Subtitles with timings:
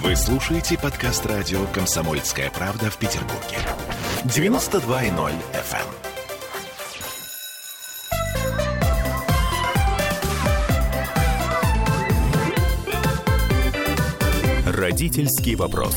[0.00, 3.58] Вы слушаете подкаст радио «Комсомольская правда» в Петербурге.
[4.24, 5.86] 92.0 FM.
[14.74, 15.94] Родительский вопрос.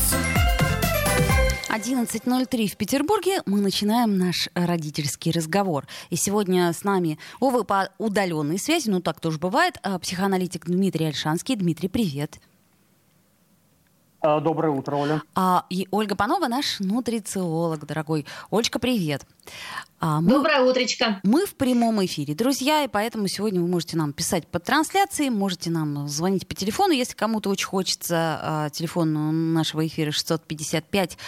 [1.70, 5.86] 11.03 в Петербурге мы начинаем наш родительский разговор.
[6.10, 11.06] И сегодня с нами, увы, по удаленной связи, ну так тоже бывает, а, психоаналитик Дмитрий
[11.06, 11.56] Альшанский.
[11.56, 12.38] Дмитрий, привет.
[14.20, 15.22] А, доброе утро, Оля.
[15.34, 18.26] А, и Ольга Панова, наш нутрициолог, дорогой.
[18.50, 19.26] Олечка, привет.
[20.00, 21.20] А, мы, Доброе утречко.
[21.22, 25.70] Мы в прямом эфире, друзья, и поэтому сегодня вы можете нам писать под трансляцией, можете
[25.70, 28.40] нам звонить по телефону, если кому-то очень хочется.
[28.42, 31.18] А, телефон нашего эфира 655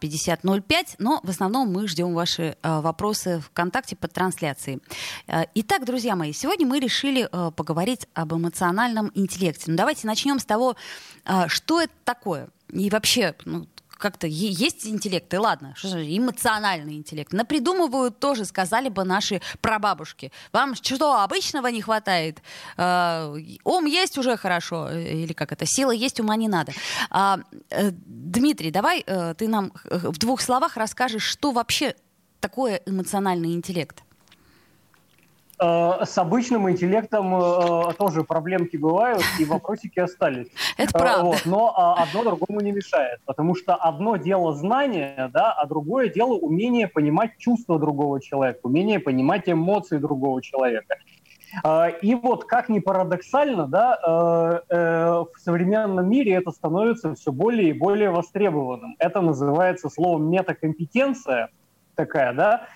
[0.00, 4.80] 5005, но в основном мы ждем ваши а, вопросы ВКонтакте под трансляцией.
[5.26, 9.70] А, итак, друзья мои, сегодня мы решили а, поговорить об эмоциональном интеллекте.
[9.70, 10.76] Ну, давайте начнем с того,
[11.48, 12.48] что это такое.
[12.72, 13.66] И вообще, ну,
[14.00, 17.32] как-то есть интеллект, и ладно, что же, эмоциональный интеллект.
[17.32, 20.32] Напридумывают тоже, сказали бы наши прабабушки.
[20.52, 22.42] Вам что, обычного не хватает?
[22.76, 26.72] Э, ум есть уже хорошо, или как это, сила есть, ума не надо.
[27.10, 31.94] А, э, Дмитрий, давай э, ты нам в двух словах расскажешь, что вообще
[32.40, 34.02] такое эмоциональный интеллект.
[35.62, 40.46] Э, с обычным интеллектом э, тоже проблемки бывают, и вопросики остались.
[40.78, 41.24] Это правда.
[41.24, 46.08] Вот, но а, одно другому не мешает, потому что одно дело знание, да, а другое
[46.08, 50.96] дело умение понимать чувства другого человека, умение понимать эмоции другого человека.
[51.62, 53.98] Э, и вот, как ни парадоксально, да,
[54.70, 58.96] в современном мире это становится все более и более востребованным.
[58.98, 61.50] Это называется словом метакомпетенция
[61.96, 62.66] такая, да,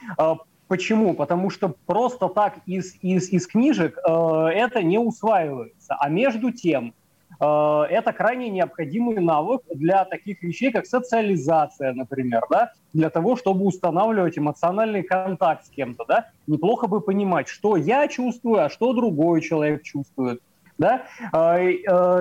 [0.75, 1.14] Почему?
[1.14, 5.94] Потому что просто так из, из, из книжек э, это не усваивается.
[6.00, 6.94] А между тем,
[7.39, 12.72] э, это крайне необходимый навык для таких вещей, как социализация, например, да?
[12.92, 16.06] для того, чтобы устанавливать эмоциональный контакт с кем-то.
[16.08, 16.31] Да?
[16.49, 20.43] Неплохо бы понимать, что я чувствую, а что другой человек чувствует
[20.79, 21.73] да, э,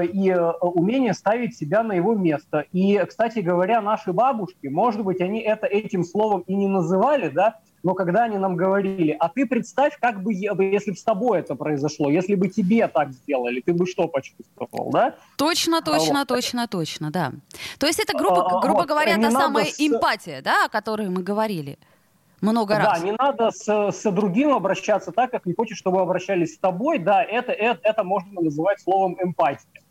[0.05, 2.65] и э, умение ставить себя на его место.
[2.71, 7.59] И, кстати говоря, наши бабушки, может быть, они это этим словом и не называли, да,
[7.83, 11.55] но когда они нам говорили, а ты представь, как бы, если бы с тобой это
[11.55, 15.15] произошло, если бы тебе так сделали, ты бы что почувствовал, да?
[15.37, 16.27] Точно, точно, вот.
[16.29, 17.33] точно, точно, да.
[17.79, 19.79] То есть это, грубо, а, грубо вот, говоря, та самая с...
[19.79, 21.77] эмпатия, да, о которой мы говорили
[22.43, 22.99] много раз.
[22.99, 26.99] Да, не надо с, с другим обращаться так, как не хочешь, чтобы обращались с тобой.
[26.99, 29.81] Да, это, это, это можно называть словом эмпатия.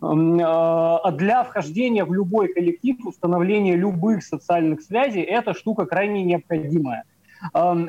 [0.00, 7.04] А для вхождения в любой коллектив, установления любых социальных связей, эта штука крайне необходимая.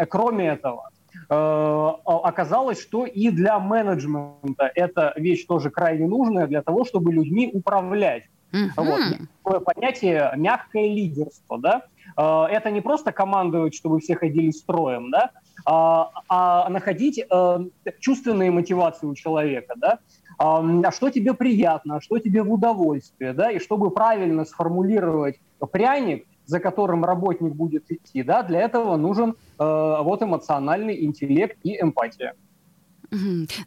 [0.09, 0.89] Кроме этого,
[1.29, 7.49] э, оказалось, что и для менеджмента эта вещь тоже крайне нужная для того, чтобы людьми
[7.53, 8.23] управлять.
[8.51, 8.69] Mm-hmm.
[8.77, 9.01] Вот.
[9.43, 11.83] Такое понятие мягкое лидерство, да?
[12.17, 15.31] Э, это не просто командовать, чтобы все ходили строем, да?
[15.65, 17.59] а, а находить э,
[17.99, 19.99] чувственные мотивации у человека, да?
[20.37, 25.39] а что тебе приятно, а что тебе в удовольствие, да, и чтобы правильно сформулировать
[25.71, 31.79] пряник, за которым работник будет идти, да, для этого нужен э, вот эмоциональный интеллект и
[31.81, 32.33] эмпатия.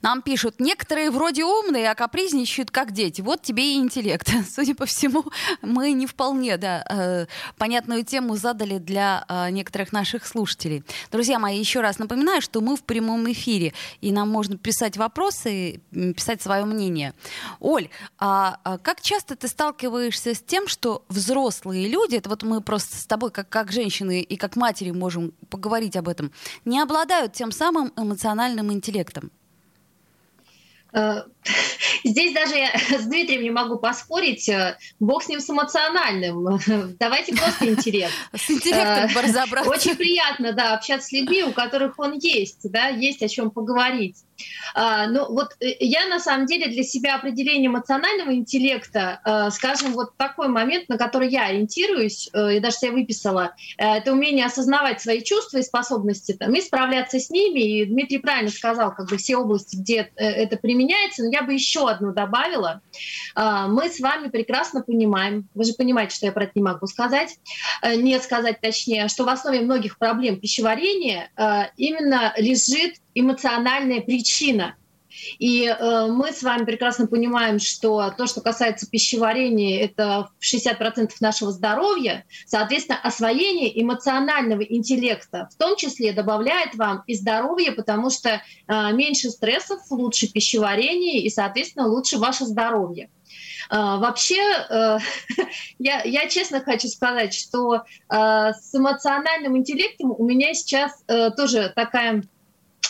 [0.03, 3.21] Нам пишут, некоторые вроде умные, а капризничают как дети.
[3.21, 4.29] Вот тебе и интеллект.
[4.51, 5.25] Судя по всему,
[5.63, 7.27] мы не вполне да, э,
[7.57, 10.85] понятную тему задали для э, некоторых наших слушателей.
[11.13, 15.81] Друзья мои, еще раз напоминаю, что мы в прямом эфире, и нам можно писать вопросы,
[15.93, 17.15] писать свое мнение.
[17.61, 22.61] Оль, а, а как часто ты сталкиваешься с тем, что взрослые люди, это вот мы
[22.61, 26.33] просто с тобой как, как женщины и как матери можем поговорить об этом,
[26.65, 29.31] не обладают тем самым эмоциональным интеллектом?
[30.97, 31.25] Э,
[32.05, 34.49] здесь даже я с Дмитрием не могу поспорить.
[34.49, 36.59] Э, бог с ним с эмоциональным.
[36.99, 38.13] Давайте просто интеллект.
[38.35, 39.71] С интеллектом э, разобраться.
[39.71, 44.17] Очень приятно, да, общаться с людьми, у которых он есть, да, есть о чем поговорить.
[44.75, 50.49] А, ну вот я на самом деле для себя определение эмоционального интеллекта, скажем, вот такой
[50.49, 55.63] момент, на который я ориентируюсь, я даже себе выписала, это умение осознавать свои чувства и
[55.63, 57.61] способности, там, и справляться с ними.
[57.61, 61.53] И Дмитрий правильно сказал, как бы все области, где это применяется, применяется, но я бы
[61.53, 62.81] еще одну добавила.
[63.35, 66.87] А, мы с вами прекрасно понимаем, вы же понимаете, что я про это не могу
[66.87, 67.39] сказать,
[67.83, 74.75] э, не сказать точнее, что в основе многих проблем пищеварения э, именно лежит эмоциональная причина–
[75.39, 81.53] и э, мы с вами прекрасно понимаем, что то, что касается пищеварения, это 60% нашего
[81.53, 82.25] здоровья.
[82.47, 89.31] Соответственно, освоение эмоционального интеллекта в том числе добавляет вам и здоровье, потому что э, меньше
[89.31, 93.11] стрессов, лучше пищеварение и, соответственно, лучше ваше здоровье.
[93.69, 94.37] Вообще,
[95.79, 101.03] я, я честно хочу сказать, что с эмоциональным интеллектом у меня сейчас
[101.37, 102.23] тоже такая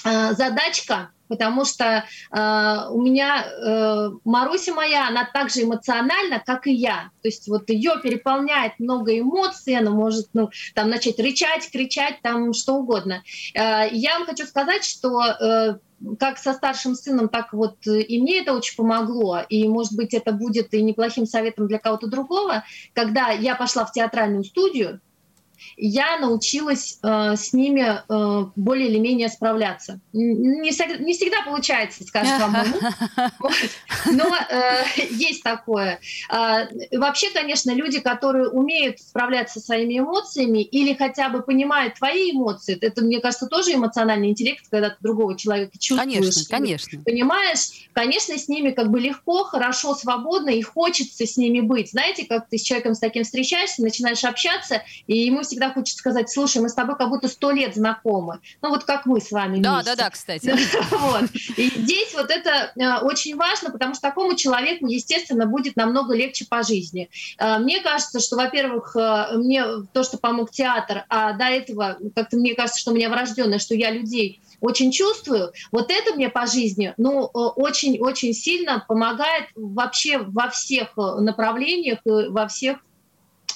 [0.04, 6.72] задачка потому что э, у меня э, Маруся моя, она так же эмоциональна, как и
[6.72, 7.10] я.
[7.22, 12.52] То есть вот ее переполняет много эмоций, она может ну, там начать рычать, кричать, там
[12.52, 13.22] что угодно.
[13.54, 15.76] Э, я вам хочу сказать, что э,
[16.18, 19.40] как со старшим сыном, так вот и мне это очень помогло.
[19.48, 22.64] И, может быть, это будет и неплохим советом для кого-то другого.
[22.92, 25.00] Когда я пошла в театральную студию,
[25.76, 30.00] я научилась э, с ними э, более или менее справляться.
[30.12, 32.66] Не, не всегда получается, скажем вам,
[34.12, 36.00] но э, есть такое.
[36.30, 42.32] Э, вообще, конечно, люди, которые умеют справляться со своими эмоциями или хотя бы понимают твои
[42.32, 46.20] эмоции, это, мне кажется, тоже эмоциональный интеллект, когда ты другого человека чувствуешь.
[46.20, 47.02] Конечно, конечно.
[47.04, 51.90] Понимаешь, конечно, с ними как бы легко, хорошо, свободно, и хочется с ними быть.
[51.90, 56.30] Знаете, как ты с человеком с таким встречаешься, начинаешь общаться, и ему всегда хочется сказать,
[56.30, 58.40] слушай, мы с тобой как будто сто лет знакомы.
[58.62, 60.54] Ну вот как мы с вами Да, да, да, кстати.
[60.90, 61.24] вот.
[61.56, 66.46] И здесь вот это э, очень важно, потому что такому человеку, естественно, будет намного легче
[66.46, 67.08] по жизни.
[67.38, 72.36] Э, мне кажется, что, во-первых, э, мне то, что помог театр, а до этого как-то
[72.36, 76.46] мне кажется, что у меня врожденное, что я людей очень чувствую, вот это мне по
[76.46, 82.78] жизни, ну, очень-очень сильно помогает вообще во всех направлениях, во всех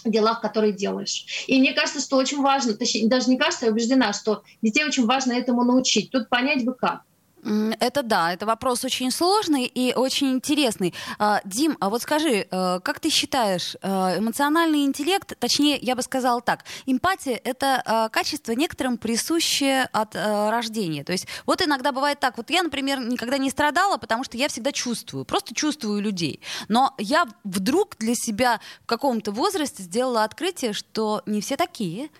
[0.05, 1.45] делах, которые делаешь.
[1.47, 5.07] И мне кажется, что очень важно, точнее, даже не кажется, я убеждена, что детей очень
[5.07, 6.11] важно этому научить.
[6.11, 7.03] Тут понять бы как.
[7.43, 10.95] Это да, это вопрос очень сложный и очень интересный.
[11.19, 16.03] А, Дим, а вот скажи, э, как ты считаешь, э, эмоциональный интеллект, точнее, я бы
[16.03, 21.03] сказала так, эмпатия— это э, качество некоторым присущее от рождения.
[21.03, 24.49] То есть вот иногда бывает так, вот я, например, никогда не страдала, потому что я
[24.49, 26.41] всегда чувствую, просто чувствую людей.
[26.69, 32.11] Но я вдруг для себя в каком-то возрасте сделала открытие, что не все такие,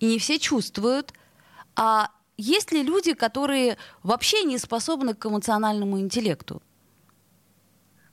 [0.00, 1.12] и не все чувствуют,
[1.76, 6.62] а есть ли люди, которые вообще не способны к эмоциональному интеллекту?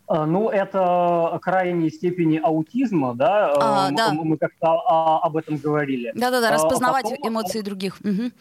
[0.07, 3.53] А, ну, это крайней степени аутизма, да?
[3.55, 4.11] А, мы, да.
[4.11, 6.11] мы как-то а, об этом говорили.
[6.13, 7.97] Да-да-да, а, распознавать потом, эмоции других.
[8.03, 8.31] Угу.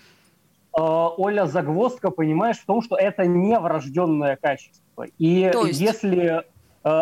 [0.73, 5.07] Оля, загвоздка, понимаешь, в том, что это не врожденное качество.
[5.19, 5.81] И есть?
[5.81, 6.45] если,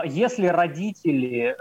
[0.05, 1.55] если родители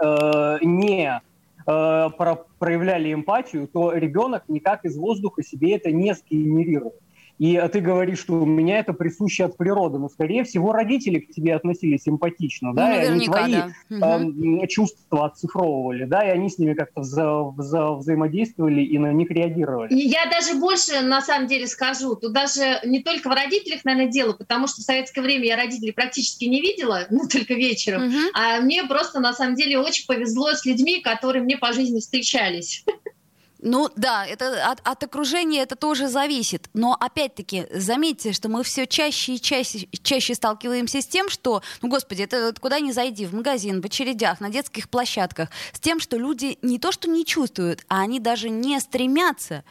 [0.64, 1.20] не
[1.66, 6.94] проявляли эмпатию, то ребенок никак из воздуха себе это не сгенерирует.
[7.38, 9.98] И ты говоришь, что у меня это присуще от природы.
[9.98, 13.54] Но, скорее всего, родители к тебе относились симпатично, ну, да, и они твои
[13.88, 14.20] да.
[14.20, 19.30] э, чувства оцифровывали, да, и они с ними как-то вза- вза- взаимодействовали и на них
[19.30, 19.94] реагировали.
[19.94, 22.16] Я даже больше, на самом деле, скажу.
[22.16, 25.92] Тут даже не только в родителях, наверное, дело, потому что в советское время я родителей
[25.92, 28.08] практически не видела, ну, только вечером.
[28.08, 28.18] Угу.
[28.34, 32.84] А мне просто, на самом деле, очень повезло с людьми, которые мне по жизни встречались.
[33.60, 36.70] Ну да, это от, от окружения это тоже зависит.
[36.74, 41.88] Но опять-таки, заметьте, что мы все чаще и чаще, чаще сталкиваемся с тем, что, ну
[41.88, 46.16] господи, это куда ни зайди, в магазин, в очередях, на детских площадках, с тем, что
[46.16, 49.64] люди не то что не чувствуют, а они даже не стремятся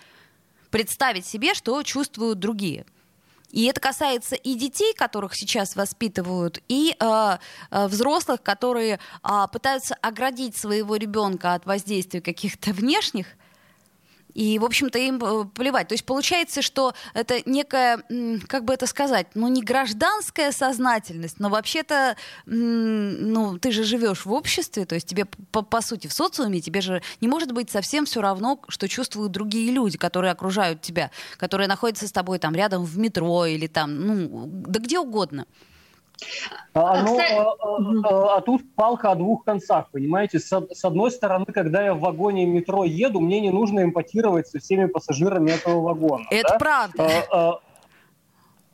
[0.69, 2.85] представить себе, что чувствуют другие.
[3.51, 7.37] И это касается и детей, которых сейчас воспитывают, и э,
[7.71, 13.27] э, взрослых, которые э, пытаются оградить своего ребенка от воздействия каких-то внешних
[14.37, 15.87] и, в общем-то, им э, плевать.
[15.87, 18.03] То есть получается, что это некая,
[18.47, 22.15] как бы это сказать, ну не гражданская сознательность, но вообще-то,
[22.45, 26.81] ну ты же живешь в обществе, то есть тебе по, по сути в социуме тебе
[26.81, 31.67] же не может быть совсем все равно, что чувствуют другие люди, которые окружают тебя, которые
[31.67, 35.47] находятся с тобой там рядом в метро или там, ну да где угодно.
[36.73, 37.55] А, а, ну, а,
[38.03, 40.39] а, а тут палка о двух концах, понимаете?
[40.39, 44.59] С, с одной стороны, когда я в вагоне метро еду, мне не нужно эмпатировать со
[44.59, 46.25] всеми пассажирами этого вагона.
[46.29, 46.57] Это да?
[46.57, 47.09] правда.
[47.31, 47.59] А,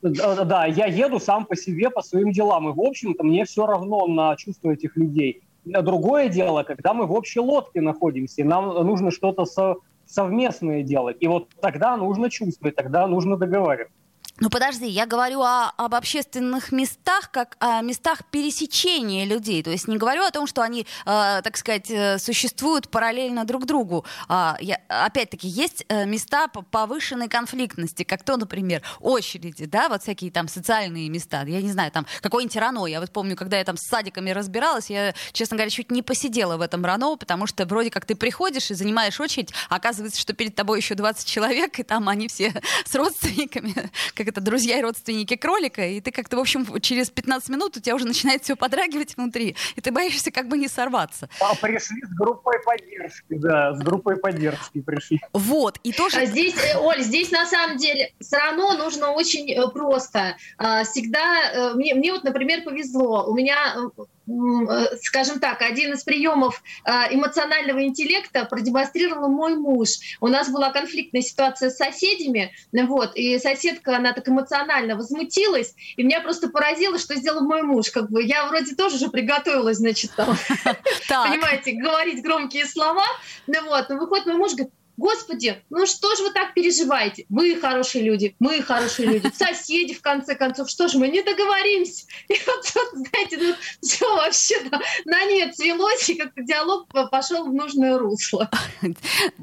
[0.02, 3.66] а, да, я еду сам по себе, по своим делам, и, в общем-то, мне все
[3.66, 5.42] равно на чувства этих людей.
[5.64, 11.16] Другое дело, когда мы в общей лодке находимся, и нам нужно что-то со, совместное делать,
[11.20, 13.94] и вот тогда нужно чувствовать, тогда нужно договариваться.
[14.40, 19.62] Ну подожди, я говорю о, об общественных местах, как о местах пересечения людей.
[19.62, 23.64] То есть не говорю о том, что они, э, так сказать, э, существуют параллельно друг
[23.64, 24.04] другу.
[24.28, 30.32] А, я, опять-таки, есть э, места повышенной конфликтности, как то, например, очереди, да, вот всякие
[30.32, 31.44] там социальные места.
[31.46, 32.86] Я не знаю, там какой-нибудь Рано.
[32.86, 36.56] Я вот помню, когда я там с садиками разбиралась, я, честно говоря, чуть не посидела
[36.56, 40.56] в этом Рано, потому что вроде как ты приходишь и занимаешь очередь, оказывается, что перед
[40.56, 42.52] тобой еще 20 человек, и там они все
[42.84, 43.92] с родственниками,
[44.24, 47.80] как это, друзья и родственники кролика, и ты как-то, в общем, через 15 минут у
[47.80, 51.28] тебя уже начинает все подрагивать внутри, и ты боишься как бы не сорваться.
[51.40, 55.20] А пришли с группой поддержки, да, с группой поддержки пришли.
[55.32, 56.18] Вот, и тоже...
[56.18, 60.36] А здесь, э, Оль, здесь на самом деле все равно нужно очень э, просто.
[60.56, 63.76] А, всегда, э, мне, мне вот, например, повезло, у меня
[65.02, 69.88] скажем так, один из приемов э, эмоционального интеллекта продемонстрировал мой муж.
[70.20, 76.02] У нас была конфликтная ситуация с соседями, вот, и соседка, она так эмоционально возмутилась, и
[76.02, 77.90] меня просто поразило, что сделал мой муж.
[77.90, 80.36] Как бы я вроде тоже уже приготовилась, значит, там,
[81.08, 83.04] понимаете, говорить громкие слова,
[83.46, 87.26] ну вот, но выходит мой муж, говорит, Господи, ну что же вы так переживаете?
[87.28, 92.06] Вы хорошие люди, мы хорошие люди, соседи, в конце концов, что же мы не договоримся?
[92.28, 94.56] И вот, вот знаете, ну, все вообще
[95.04, 98.50] на нет свелось, и как-то диалог пошел в нужное русло.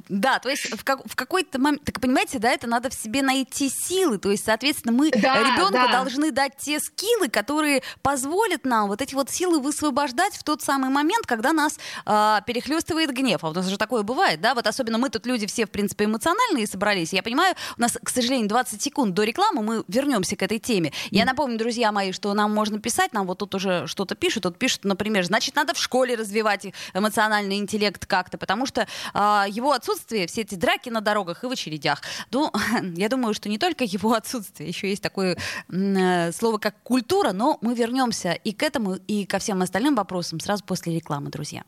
[0.10, 3.22] Да, то есть в, как, в какой-то момент, так понимаете, да, это надо в себе
[3.22, 5.92] найти силы, то есть, соответственно, мы да, ребенку да.
[5.92, 10.90] должны дать те скиллы, которые позволят нам вот эти вот силы высвобождать в тот самый
[10.90, 13.44] момент, когда нас э, перехлестывает гнев.
[13.44, 15.72] А у нас же такое бывает, да, вот особенно мы тут люди люди все, в
[15.72, 17.14] принципе, эмоциональные собрались.
[17.14, 20.92] Я понимаю, у нас, к сожалению, 20 секунд до рекламы, мы вернемся к этой теме.
[21.10, 24.58] Я напомню, друзья мои, что нам можно писать, нам вот тут уже что-то пишут, тут
[24.58, 30.28] пишут, например, значит, надо в школе развивать эмоциональный интеллект как-то, потому что э, его отсутствие,
[30.28, 32.52] все эти драки на дорогах и в очередях, ну,
[32.96, 35.38] я думаю, что не только его отсутствие, еще есть такое
[35.70, 40.40] э, слово, как культура, но мы вернемся и к этому, и ко всем остальным вопросам
[40.40, 41.64] сразу после рекламы, друзья.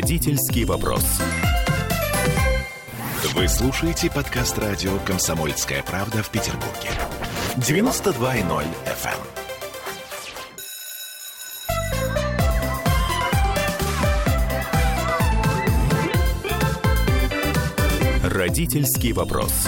[0.00, 1.04] Родительский вопрос.
[3.34, 6.88] Вы слушаете подкаст радио «Комсомольская правда» в Петербурге.
[7.56, 9.18] 92.0 FM.
[18.22, 18.30] эм.
[18.30, 19.66] Родительский вопрос.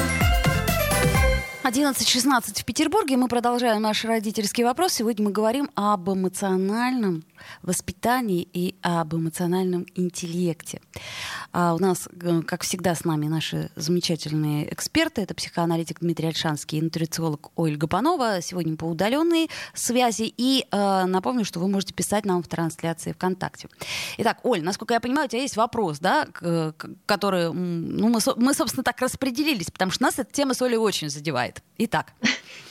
[1.65, 3.17] 11.16 в Петербурге.
[3.17, 4.93] Мы продолжаем наш родительский вопрос.
[4.93, 7.25] Сегодня мы говорим об эмоциональном
[7.63, 10.81] воспитании и об эмоциональном интеллекте.
[11.53, 12.09] А у нас,
[12.47, 15.23] как всегда, с нами наши замечательные эксперты.
[15.23, 18.41] Это психоаналитик Дмитрий Альшанский и нутрициолог Ольга Панова.
[18.41, 20.33] Сегодня по удаленной связи.
[20.37, 23.69] И э, напомню, что вы можете писать нам в трансляции ВКонтакте.
[24.19, 26.27] Итак, Оль, насколько я понимаю, у тебя есть вопрос, да,
[27.07, 31.11] который ну, мы, мы, собственно, так распределились, потому что нас эта тема с Олей очень
[31.11, 31.63] задевает.
[31.79, 32.13] Итак.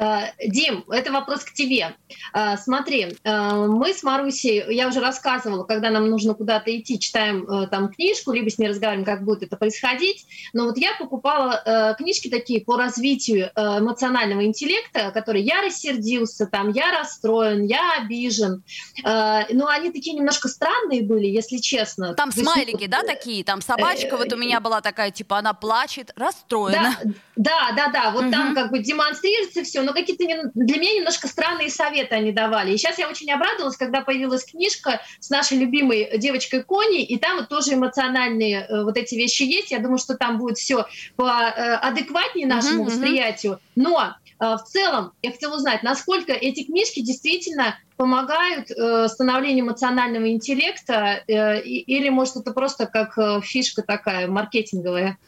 [0.00, 1.94] Э, Дим, это вопрос к тебе.
[2.32, 7.46] Э, смотри, э, мы с Марусей, я уже рассказывала, когда нам нужно куда-то идти, читаем
[7.70, 10.24] там книжку, либо с ней разговариваем, как будет это происходить.
[10.54, 16.92] Но вот я покупала книжки такие по развитию эмоционального интеллекта, которые я рассердился, там, я
[16.92, 18.62] расстроен, я обижен.
[19.04, 22.14] Но они такие немножко странные были, если честно.
[22.14, 23.44] Там То смайлики, есть, да, такие?
[23.44, 26.96] Там собачка вот у меня была такая, типа, она плачет, расстроена.
[27.36, 28.10] Да, да, да, да.
[28.10, 28.30] вот угу.
[28.30, 32.72] там как бы демонстрируется все, но какие-то для меня немножко странные советы они давали.
[32.72, 37.44] И сейчас я очень обрадовалась, когда появилась книжка с нашей любимой девочкой Кони, и там
[37.46, 39.72] тоже эмоциональные э, вот эти вещи есть.
[39.72, 43.58] Я думаю, что там будет все по э, адекватнее нашему uh-huh, восприятию.
[43.74, 50.30] Но э, в целом я хотела узнать, насколько эти книжки действительно помогают э, становлению эмоционального
[50.30, 55.18] интеллекта, э, или может это просто как фишка такая маркетинговая?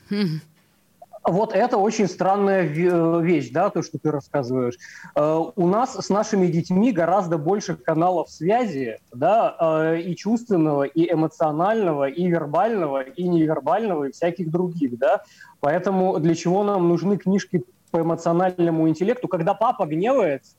[1.25, 4.75] Вот это очень странная э, вещь, да, то, что ты рассказываешь.
[5.15, 11.13] Э, у нас с нашими детьми гораздо больше каналов связи, да, э, и чувственного, и
[11.13, 15.23] эмоционального, и вербального, и невербального, и всяких других, да.
[15.61, 20.57] Поэтому для чего нам нужны книжки по эмоциональному интеллекту, когда папа гневается,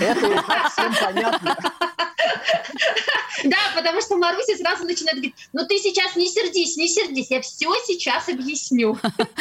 [0.00, 1.56] это и так всем понятно.
[3.44, 7.40] Да, потому что Маруся сразу начинает говорить, ну ты сейчас не сердись, не сердись, я
[7.40, 8.96] все сейчас объясню.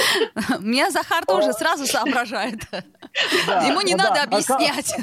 [0.59, 2.61] Меня Захар тоже сразу соображает.
[3.67, 4.95] Ему не надо а объяснять.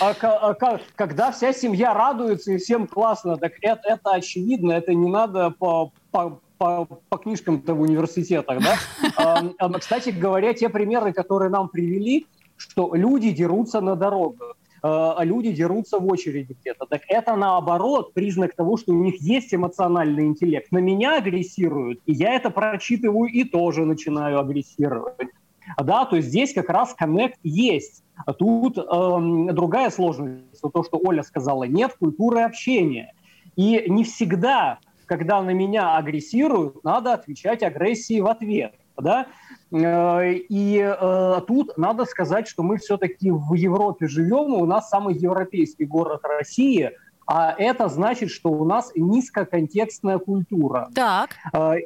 [0.00, 0.54] А, а,
[0.96, 5.92] когда вся семья радуется и всем классно, так это, это очевидно, это не надо по,
[6.10, 8.74] по, по, по книжкам-то в университетах, да?
[9.58, 14.56] А, кстати говоря, те примеры, которые нам привели, что люди дерутся на дорогах.
[14.82, 16.86] Э, а люди дерутся в очереди где-то.
[16.86, 20.70] Так это наоборот признак того, что у них есть эмоциональный интеллект.
[20.70, 25.28] На меня агрессируют, и я это прочитываю и тоже начинаю агрессировать.
[25.76, 28.02] Да, то есть здесь как раз коннект есть.
[28.24, 33.12] А тут эм, другая сложность, то, что Оля сказала, нет культуры общения.
[33.54, 38.74] И не всегда, когда на меня агрессируют, надо отвечать агрессией в ответ.
[38.96, 39.26] Да?
[39.72, 45.14] Э, и э, тут надо сказать, что мы все-таки в Европе живем, у нас самый
[45.14, 46.92] европейский город России,
[47.26, 50.88] а это значит, что у нас низкоконтекстная культура.
[50.94, 51.30] Так.
[51.52, 51.76] Э,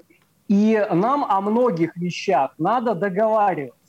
[0.48, 3.81] И нам о многих вещах надо договариваться.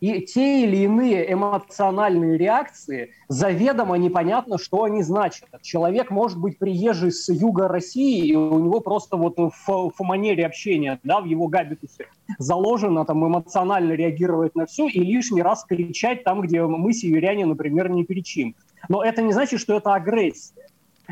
[0.00, 5.48] И те или иные эмоциональные реакции заведомо непонятно, что они значат.
[5.62, 10.46] Человек может быть приезжий с юга России, и у него просто вот в, в манере
[10.46, 12.06] общения, да, в его габитусе
[12.38, 17.90] заложено там эмоционально реагировать на все и лишний раз кричать там, где мы, северяне, например,
[17.90, 18.56] не кричим.
[18.88, 20.66] Но это не значит, что это агрессия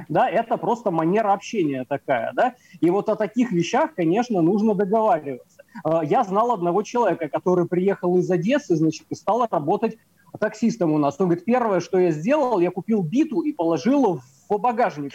[0.08, 5.57] да, это просто манера общения такая, да, и вот о таких вещах, конечно, нужно договариваться.
[5.84, 9.98] А, я знал одного человека, который приехал из Одессы, значит, и стал работать
[10.38, 11.16] таксистом у нас.
[11.18, 15.12] Он говорит, первое, что я сделал, я купил биту и положил в багажник.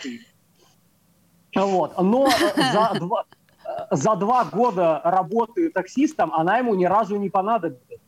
[1.55, 2.01] Вот.
[2.01, 3.25] Но за два,
[3.91, 8.01] за два года работы таксистом она ему ни разу не понадобилась.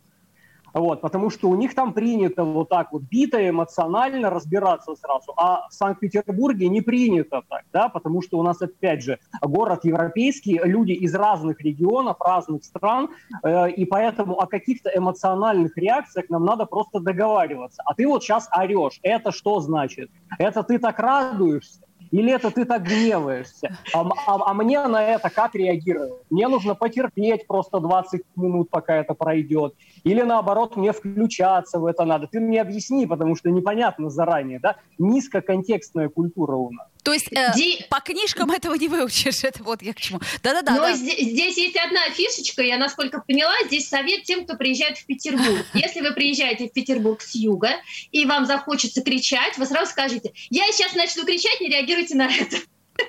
[0.76, 5.34] Вот, потому что у них там принято вот так вот бито эмоционально разбираться сразу.
[5.38, 10.60] А в Санкт-Петербурге не принято так, да, потому что у нас, опять же, город европейский,
[10.62, 13.10] люди из разных регионов, разных стран,
[13.42, 17.82] э, и поэтому о каких-то эмоциональных реакциях нам надо просто договариваться.
[17.86, 19.00] А ты вот сейчас орешь.
[19.02, 20.12] Это что значит?
[20.38, 21.80] Это ты так радуешься?
[22.12, 23.78] Или это ты так гневаешься?
[23.94, 26.24] А, а, а мне на это как реагировать?
[26.30, 29.76] Мне нужно потерпеть просто 20 минут, пока это пройдет.
[30.04, 32.28] Или наоборот, мне включаться в это надо.
[32.28, 34.76] Ты мне объясни, потому что непонятно заранее, да?
[34.98, 36.88] Низкоконтекстная культура у нас.
[37.06, 37.86] То есть э, Ди...
[37.88, 40.20] по книжкам этого не выучишь, это вот я к чему.
[40.42, 40.72] Да-да-да.
[40.74, 40.94] Но да.
[40.96, 45.64] Здесь, есть одна фишечка, я насколько поняла, здесь совет тем, кто приезжает в Петербург.
[45.76, 47.70] Если вы приезжаете в Петербург с юга,
[48.12, 52.58] и вам захочется кричать, вы сразу скажете, я сейчас начну кричать, не реагируйте на это.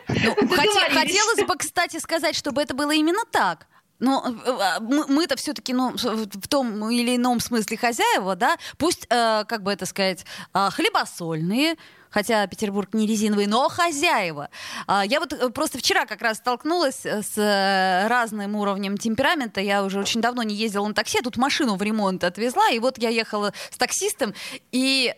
[0.08, 0.34] Ну,
[0.90, 3.66] хотелось бы, кстати, сказать, чтобы это было именно так.
[3.98, 9.44] Но э, а, мы-то все-таки ну, в том или ином смысле хозяева, да, пусть, э,
[9.48, 11.76] как бы это сказать, э, хлебосольные,
[12.16, 14.48] хотя Петербург не резиновый, но хозяева.
[14.86, 19.60] А, я вот э, просто вчера как раз столкнулась э, с э, разным уровнем темперамента.
[19.60, 22.96] Я уже очень давно не ездила на такси, тут машину в ремонт отвезла, и вот
[22.96, 24.32] я ехала с таксистом,
[24.72, 25.14] и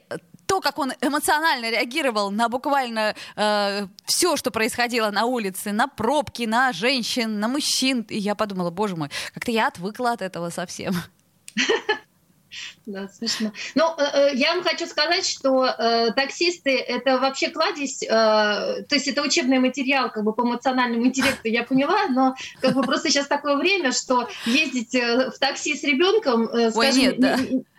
[0.47, 6.47] то, как он эмоционально реагировал на буквально э, все, что происходило на улице, на пробки,
[6.47, 10.97] на женщин, на мужчин, и я подумала, боже мой, как-то я отвыкла от этого совсем.
[12.88, 13.52] Да, смешно.
[13.74, 18.94] Ну, э, э, я вам хочу сказать, что э, таксисты— это вообще кладезь, э, то
[18.94, 23.10] есть это учебный материал как бы по эмоциональному интеллекту, я поняла, но как бы просто
[23.10, 27.36] сейчас такое время, что ездить э, в такси с ребенком, э, скажем, Ой, нет, да.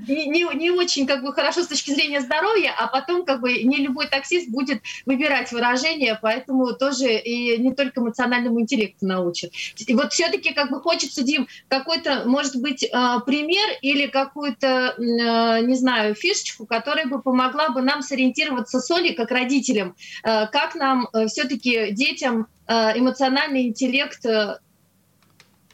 [0.07, 3.63] не, не, не очень как бы хорошо с точки зрения здоровья, а потом как бы
[3.63, 9.53] не любой таксист будет выбирать выражение, поэтому тоже и не только эмоциональному интеллекту научат.
[9.75, 12.89] И вот все-таки как бы хочется, Дим, какой-то, может быть, э,
[13.25, 19.31] пример или какую-то не знаю, фишечку, которая бы помогла бы нам сориентироваться с Олей как
[19.31, 24.23] родителям, э, как нам э, все-таки детям эмоциональный интеллект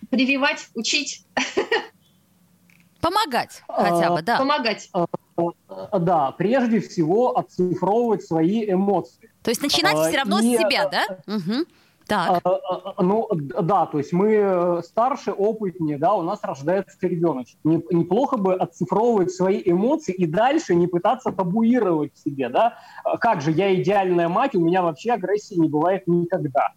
[0.09, 1.25] прививать, учить.
[3.01, 4.37] Помогать хотя бы, да.
[4.37, 4.89] Помогать.
[5.99, 9.29] Да, прежде всего оцифровывать свои эмоции.
[9.43, 10.55] То есть начинать все равно и...
[10.55, 11.05] с себя, да?
[11.27, 11.65] Угу.
[12.07, 12.41] Так.
[12.43, 17.07] А, а, а, ну, да, то есть мы э, старше, опытнее, да, у нас рождается
[17.07, 17.57] ребеночек.
[17.63, 22.77] Неплохо бы отцифровывать свои эмоции и дальше не пытаться табуировать себе, да.
[23.19, 26.73] Как же, я идеальная мать, у меня вообще агрессии не бывает никогда.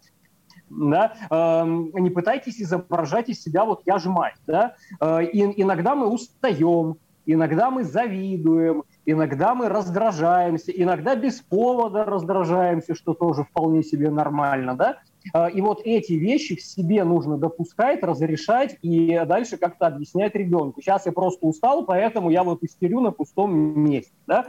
[0.69, 1.13] Да?
[1.29, 4.35] Э, не пытайтесь изображать из себя, вот я же мать.
[4.47, 4.75] Да?
[4.99, 12.95] Э, и, иногда мы устаем, иногда мы завидуем, иногда мы раздражаемся, иногда без повода раздражаемся,
[12.95, 14.97] что тоже вполне себе нормально, да?
[15.33, 20.81] А, и вот эти вещи в себе нужно допускать, разрешать и дальше как-то объяснять ребенку.
[20.81, 24.13] Сейчас я просто устал, поэтому я вот истерю на пустом месте.
[24.27, 24.47] Да?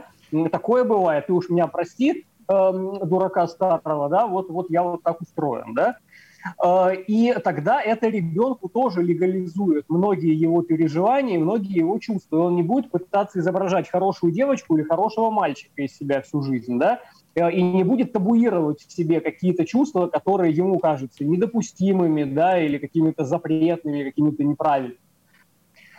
[0.51, 1.27] Такое бывает.
[1.27, 5.97] Ты уж меня прости, эм, дурака старого, да, вот, вот я вот так устроен, да.
[6.57, 12.37] А, и тогда это ребенку тоже легализует многие его переживания, многие его чувства.
[12.37, 16.79] И он не будет пытаться изображать хорошую девочку или хорошего мальчика из себя всю жизнь,
[16.79, 16.99] да,
[17.35, 23.23] и не будет табуировать в себе какие-то чувства, которые ему кажутся недопустимыми, да, или какими-то
[23.23, 24.97] запретными, какими-то неправильными.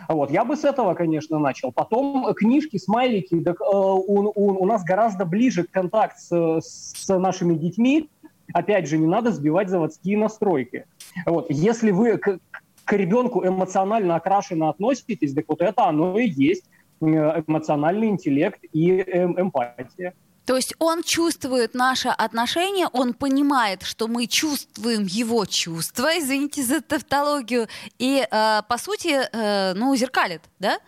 [0.09, 1.73] Вот, я бы с этого, конечно, начал.
[1.73, 3.40] Потом книжки, смайлики.
[3.40, 8.09] Так, э, у, у, у нас гораздо ближе контакт с, с нашими детьми.
[8.53, 10.87] Опять же, не надо сбивать заводские настройки.
[11.25, 12.40] Вот, если вы к,
[12.85, 16.64] к ребенку эмоционально окрашенно относитесь, так вот это оно и есть
[17.01, 17.05] э,
[17.47, 20.14] эмоциональный интеллект и эм, эмпатия.
[20.47, 26.81] То есть он чувствует наше отношение, он понимает, что мы чувствуем его чувства, извините за
[26.81, 30.79] тавтологию, и, э, по сути, э, ну, зеркалит, да?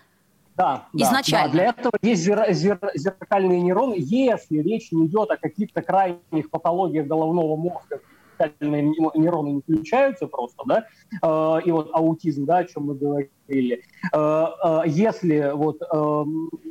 [0.57, 1.49] Да, изначально.
[1.49, 3.97] Да, для этого есть зер, зер, зеркальные нейроны.
[3.99, 8.01] Если речь не идет о каких-то крайних патологиях головного мозга,
[8.39, 8.83] вертикальные
[9.15, 10.87] нейроны не включаются просто, да,
[11.23, 13.83] э, и вот аутизм, да, о чем мы говорили.
[14.13, 16.25] Э, э, если вот э,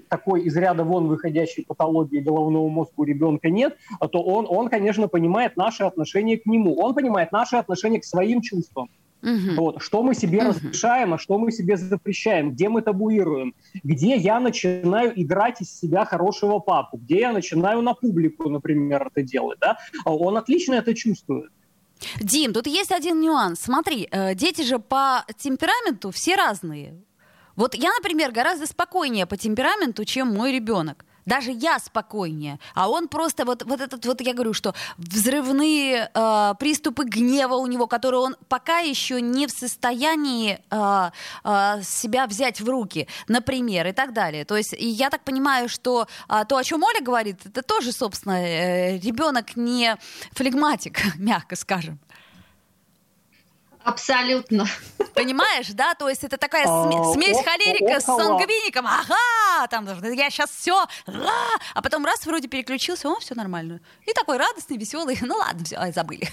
[0.10, 5.08] такой из ряда вон выходящей патологии головного мозга у ребенка нет, то он, он, конечно,
[5.08, 8.90] понимает наше отношение к нему, он понимает наше отношение к своим чувствам.
[9.24, 9.56] Угу.
[9.56, 10.50] Вот, что мы себе угу.
[10.50, 16.04] разрешаем, а что мы себе запрещаем, где мы табуируем, где я начинаю играть из себя
[16.04, 19.60] хорошего папу, где я начинаю на публику, например, это делать.
[19.60, 19.78] Да?
[20.06, 21.52] Он отлично это чувствует.
[22.20, 23.62] Дим, тут есть один нюанс.
[23.62, 27.02] Смотри, э, дети же по темпераменту все разные.
[27.56, 31.06] Вот я, например, гораздо спокойнее по темпераменту, чем мой ребенок.
[31.26, 32.60] Даже я спокойнее.
[32.74, 37.68] А он просто вот, вот этот вот, я говорю, что взрывные э, приступы гнева у
[37.68, 41.12] него, которые он пока еще не в состоянии э,
[41.44, 44.46] э, себя взять в руки, например, и так далее.
[44.46, 48.42] То есть я так понимаю, что э, то, о чем Оля говорит, это тоже, собственно,
[48.42, 49.98] э, ребенок не
[50.34, 52.00] флегматик, мягко скажем.
[53.84, 54.66] Абсолютно.
[55.14, 55.94] Понимаешь, да?
[55.94, 58.88] То есть это такая сме- смесь холерика с сангвиником.
[58.88, 60.86] Ага, там я сейчас все,
[61.74, 63.82] а потом раз вроде переключился, о, все нормально.
[64.06, 65.18] И такой радостный, веселый.
[65.22, 66.28] Ну ладно, все, забыли.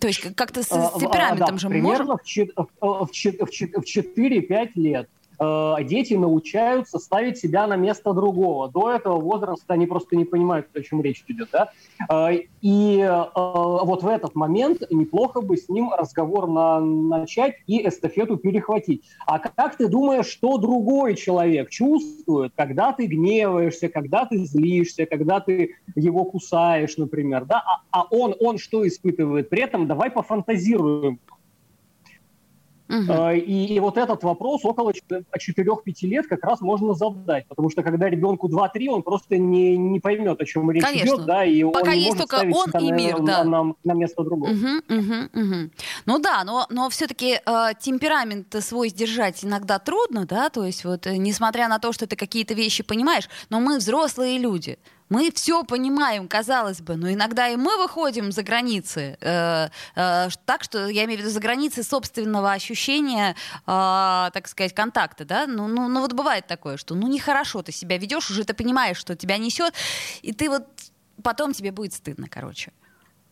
[0.00, 2.16] То есть как-то с, с а, темпераментом а, да, же примерно можно?
[2.16, 8.68] в 4-5 лет Э, дети научаются ставить себя на место другого.
[8.68, 11.48] До этого возраста они просто не понимают, о чем речь идет.
[11.52, 11.70] Да?
[12.10, 17.86] Э, и э, вот в этот момент неплохо бы с ним разговор на, начать и
[17.86, 19.02] эстафету перехватить.
[19.26, 25.40] А как ты думаешь, что другой человек чувствует, когда ты гневаешься, когда ты злишься, когда
[25.40, 27.62] ты его кусаешь, например, да?
[27.90, 29.86] А, а он, он что испытывает при этом?
[29.86, 31.18] Давай пофантазируем
[32.88, 33.30] Угу.
[33.34, 38.08] И, и вот этот вопрос около 4-5 лет как раз можно задать, потому что когда
[38.08, 41.16] ребенку 2-3, он просто не, не поймет, о чем речь Конечно.
[41.16, 43.44] идет, да, и Пока он есть может только он и мир, на, да.
[43.44, 44.50] На, на, на место другого.
[44.50, 45.70] Угу, угу, угу.
[46.06, 51.06] Ну да, но, но все-таки э, темперамент свой сдержать иногда трудно, да, то есть вот
[51.06, 55.64] э, несмотря на то, что ты какие-то вещи понимаешь, но мы взрослые люди, мы все
[55.64, 59.16] понимаем, казалось бы, но иногда и мы выходим за границы.
[59.20, 64.74] Э, э, так что я имею в виду за границы собственного ощущения, э, так сказать,
[64.74, 65.46] контакта, да.
[65.46, 68.96] Ну, ну, ну вот бывает такое, что ну нехорошо ты себя ведешь, уже ты понимаешь,
[68.96, 69.74] что тебя несет,
[70.22, 70.66] и ты вот
[71.22, 72.72] потом тебе будет стыдно, короче.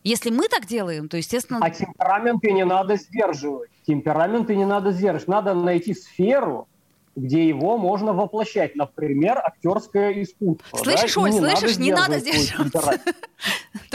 [0.03, 1.59] Если мы так делаем, то, естественно...
[1.63, 3.71] А темпераменты не надо сдерживать.
[3.87, 5.27] Темпераменты не надо сдерживать.
[5.27, 6.67] Надо найти сферу,
[7.15, 10.77] где его можно воплощать, например, актерское искусство.
[10.77, 11.21] Слышишь, да?
[11.21, 12.99] Оль, не слышишь, надо не надо сдерживаться.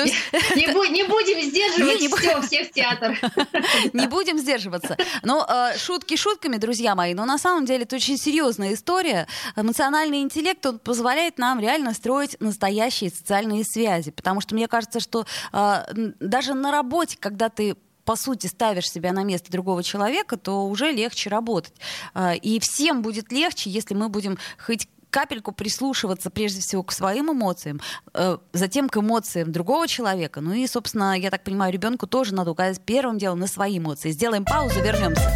[0.57, 3.19] Не будем сдерживать все, всех в театр.
[3.93, 4.97] Не будем сдерживаться.
[5.23, 9.27] Но э, шутки шутками, друзья мои, но на самом деле это очень серьезная история.
[9.57, 14.11] Эмоциональный интеллект, он позволяет нам реально строить настоящие социальные связи.
[14.11, 15.85] Потому что мне кажется, что э,
[16.21, 20.91] даже на работе, когда ты по сути, ставишь себя на место другого человека, то уже
[20.91, 21.75] легче работать.
[22.15, 27.33] А, и всем будет легче, если мы будем хоть капельку прислушиваться прежде всего к своим
[27.33, 27.81] эмоциям,
[28.15, 30.41] э, затем к эмоциям другого человека.
[30.41, 34.11] Ну и, собственно, я так понимаю, ребенку тоже надо указать первым делом на свои эмоции.
[34.13, 35.31] Сделаем паузу, вернемся.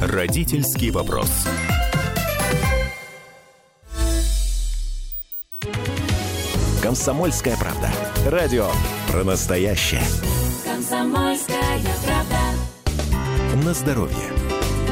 [0.00, 1.30] Родительский вопрос.
[6.82, 7.90] Комсомольская правда.
[8.26, 8.68] Радио
[9.10, 10.02] про настоящее.
[10.62, 13.64] Комсомольская правда.
[13.64, 14.16] На здоровье.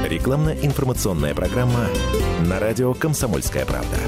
[0.07, 1.89] Рекламно-информационная программа
[2.41, 3.99] на радио «Комсомольская правда».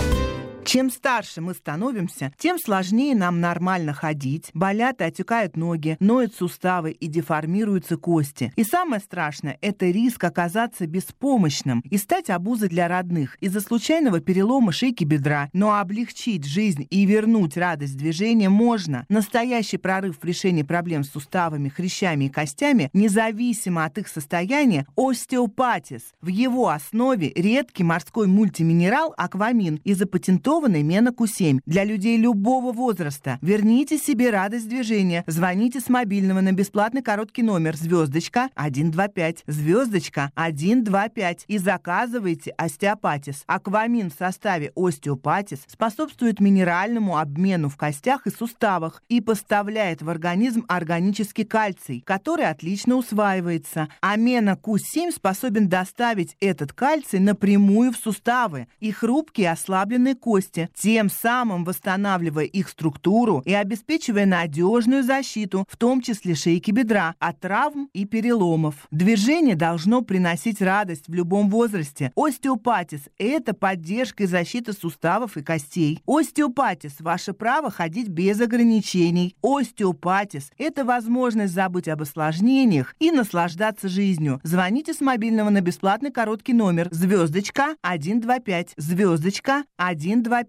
[0.70, 6.92] Чем старше мы становимся, тем сложнее нам нормально ходить, болят и отекают ноги, ноют суставы
[6.92, 8.52] и деформируются кости.
[8.54, 14.70] И самое страшное– это риск оказаться беспомощным и стать обузой для родных из-за случайного перелома
[14.70, 15.48] шейки бедра.
[15.52, 19.06] Но облегчить жизнь и вернуть радость движения можно.
[19.08, 26.12] Настоящий прорыв в решении проблем с суставами, хрящами и костями, независимо от их состояния, остеопатис.
[26.20, 32.72] В его основе редкий морской мультиминерал аквамин и запатентованный Рекомендованный Мена Q7 для людей любого
[32.72, 33.38] возраста.
[33.40, 35.24] Верните себе радость движения.
[35.26, 43.42] Звоните с мобильного на бесплатный короткий номер звездочка 125 звездочка 125 и заказывайте остеопатис.
[43.46, 50.66] Аквамин в составе остеопатис способствует минеральному обмену в костях и суставах и поставляет в организм
[50.68, 53.88] органический кальций, который отлично усваивается.
[54.02, 60.68] А Мена Q7 способен доставить этот кальций напрямую в суставы и хрупкие ослабленные кости кости,
[60.74, 67.40] тем самым восстанавливая их структуру и обеспечивая надежную защиту, в том числе шейки бедра, от
[67.40, 68.74] травм и переломов.
[68.90, 72.12] Движение должно приносить радость в любом возрасте.
[72.16, 76.02] Остеопатис– это поддержка и защита суставов и костей.
[76.06, 79.36] Остеопатис– ваше право ходить без ограничений.
[79.42, 84.40] Остеопатис– это возможность забыть об осложнениях и наслаждаться жизнью.
[84.42, 90.39] Звоните с мобильного на бесплатный короткий номер звездочка 125 звездочка 125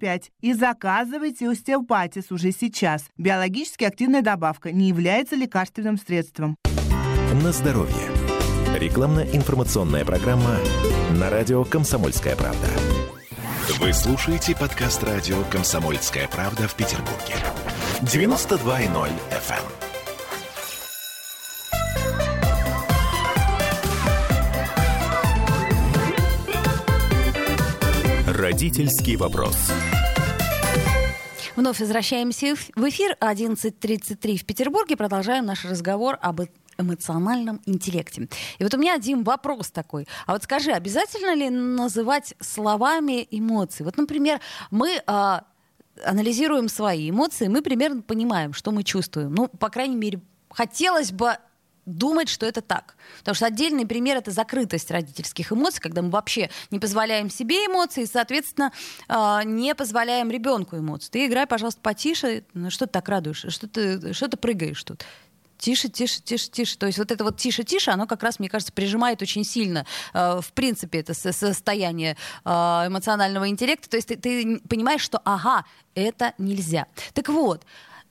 [0.41, 3.05] и заказывайте остеопатис уже сейчас.
[3.17, 6.55] Биологически активная добавка не является лекарственным средством.
[7.43, 8.09] На здоровье.
[8.77, 10.57] Рекламно-информационная программа
[11.19, 12.67] на радио «Комсомольская правда».
[13.79, 17.35] Вы слушаете подкаст радио «Комсомольская правда» в Петербурге.
[18.01, 19.90] 92.0 FM.
[28.51, 29.55] Родительский вопрос.
[31.55, 34.97] Вновь возвращаемся в эфир 11.33 в Петербурге.
[34.97, 36.41] Продолжаем наш разговор об
[36.77, 38.27] эмоциональном интеллекте.
[38.59, 40.05] И вот у меня один вопрос такой.
[40.25, 43.85] А вот скажи, обязательно ли называть словами эмоции?
[43.85, 45.45] Вот, например, мы а,
[46.03, 49.33] анализируем свои эмоции, мы примерно понимаем, что мы чувствуем.
[49.33, 51.37] Ну, по крайней мере, хотелось бы
[51.85, 52.95] думать, что это так.
[53.19, 58.03] Потому что отдельный пример— это закрытость родительских эмоций, когда мы вообще не позволяем себе эмоции,
[58.03, 58.71] и, соответственно,
[59.07, 61.09] а, не позволяем ребенку эмоции.
[61.09, 62.43] Ты играй, пожалуйста, потише.
[62.53, 63.45] Ну, что ты так радуешь?
[63.47, 65.05] Что ты, что ты прыгаешь тут?
[65.61, 66.77] тише, тише, тише, тише.
[66.77, 70.41] То есть вот это вот тише-тише, оно как раз, мне кажется, прижимает очень сильно, э,
[70.41, 73.89] в принципе, это состояние э, эмоционального интеллекта.
[73.89, 75.63] То есть ты, ты понимаешь, что ага,
[75.93, 76.87] это нельзя.
[77.13, 77.63] Так вот,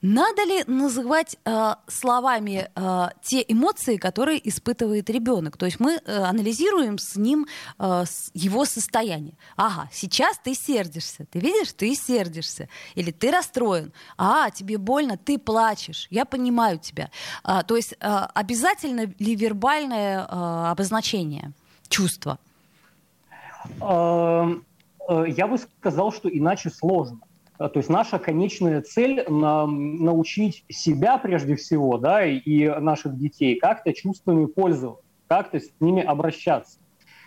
[0.03, 5.57] надо ли называть э, словами э, те эмоции, которые испытывает ребенок?
[5.59, 7.47] То есть мы э, анализируем с ним
[7.79, 9.35] э, с его состояние.
[9.57, 11.27] Ага, сейчас ты сердишься.
[11.31, 12.69] Ты видишь, ты сердишься.
[12.95, 13.93] Или ты расстроен.
[14.17, 16.07] А, тебе больно, ты плачешь.
[16.11, 17.11] Я понимаю тебя.
[17.45, 17.97] А, то есть э,
[18.35, 20.27] обязательно ли вербальное э,
[20.71, 21.53] обозначение
[21.89, 22.39] чувства?
[23.81, 24.65] Эм,
[25.09, 27.21] э, я бы сказал, что иначе сложно.
[27.61, 33.57] А, то есть наша конечная цель на, научить себя прежде всего, да, и наших детей
[33.57, 36.79] как-то чувствами пользоваться, как-то с ними обращаться.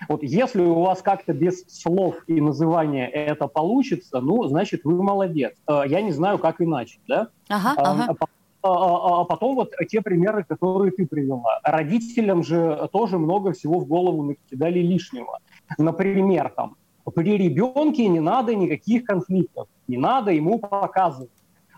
[0.09, 5.53] Вот если у вас как-то без слов и называния это получится, ну, значит, вы молодец.
[5.67, 7.27] А, я не знаю, как иначе, да?
[7.47, 8.15] Ага, ага.
[8.63, 11.59] А, а потом вот те примеры, которые ты привела.
[11.63, 15.37] Родителям же тоже много всего в голову накидали лишнего.
[15.77, 16.75] Например, там,
[17.11, 21.31] при ребенке не надо никаких конфликтов, не надо ему показывать,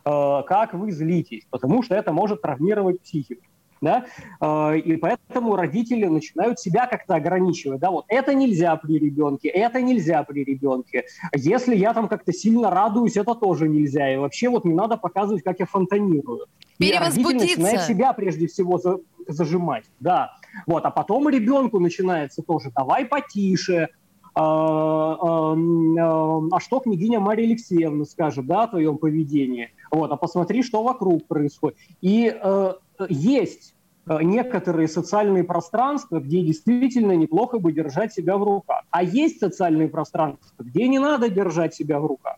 [0.06, 3.44] э, как вы злитесь, потому что это может травмировать психику.
[3.82, 4.06] Да?
[4.42, 7.80] Э, и поэтому родители начинают себя как-то ограничивать.
[7.80, 7.92] Да?
[7.92, 11.06] Вот это нельзя при ребенке, это нельзя при ребенке.
[11.36, 14.14] Если я там как-то сильно радуюсь, это тоже нельзя.
[14.14, 16.46] И вообще вот не надо показывать, как я фонтанирую.
[16.80, 19.86] И родитель начинает себя прежде всего за, зажимать.
[20.00, 20.32] Да.
[20.66, 20.86] Вот.
[20.86, 23.90] А потом ребенку начинается тоже, давай потише,
[24.36, 29.72] а, а, а, а что княгиня Мария Алексеевна скажет да, о твоем поведении.
[29.92, 31.78] Вот, а посмотри, что вокруг происходит.
[32.02, 32.74] И э,
[33.08, 33.76] есть
[34.08, 38.82] э, некоторые социальные пространства, где действительно неплохо бы держать себя в руках.
[38.92, 42.36] А есть социальные пространства, где не надо держать себя в руках.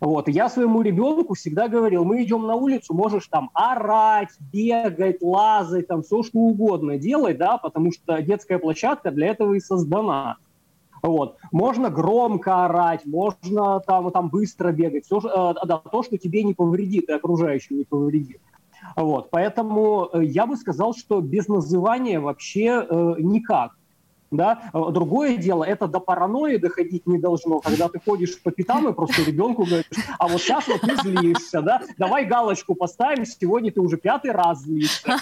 [0.00, 0.28] Вот.
[0.28, 6.02] Я своему ребенку всегда говорил, мы идем на улицу, можешь там орать, бегать, лазать, там
[6.02, 10.38] все что угодно делать, да, потому что детская площадка для этого и создана.
[11.02, 11.36] Вот.
[11.50, 16.54] Можно громко орать, можно там, там быстро бегать, все, э, да, то, что тебе не
[16.54, 18.40] повредит и окружающим не повредит.
[18.96, 19.30] Вот.
[19.30, 23.72] Поэтому э, я бы сказал, что без называния вообще э, никак.
[24.30, 24.70] Да?
[24.72, 29.22] Другое дело, это до паранойи доходить не должно, когда ты ходишь по пятам и просто
[29.24, 29.84] ребенку говоришь,
[30.18, 31.82] а вот сейчас вот ты злишься, да?
[31.98, 35.18] Давай галочку поставим, сегодня ты уже пятый раз злишься.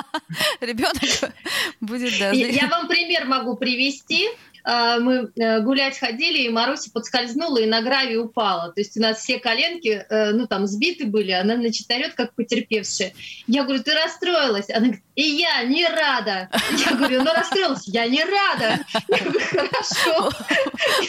[0.60, 1.32] Ребенок
[1.80, 2.32] будет, да.
[2.32, 4.26] Я вам пример могу привести.
[4.64, 8.72] А, мы э, гулять ходили, и Маруся подскользнула и на гравий упала.
[8.72, 12.34] То есть у нас все коленки, э, ну, там, сбиты были, она, значит, орет, как
[12.34, 13.12] потерпевшая.
[13.46, 14.70] Я говорю, ты расстроилась?
[14.70, 16.48] Она говорит, и я не рада.
[16.86, 18.80] Я говорю, ну, расстроилась, я не рада.
[19.08, 20.30] Я говорю, хорошо.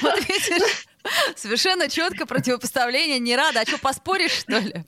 [0.02, 0.86] Вот видишь,
[1.36, 3.62] Совершенно четко противопоставление не рада.
[3.62, 4.86] А что, поспоришь, что ли?